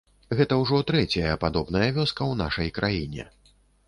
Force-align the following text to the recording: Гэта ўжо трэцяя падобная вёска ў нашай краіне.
Гэта 0.37 0.55
ўжо 0.61 0.77
трэцяя 0.91 1.33
падобная 1.43 1.89
вёска 1.97 2.15
ў 2.15 2.33
нашай 2.41 2.73
краіне. 2.79 3.27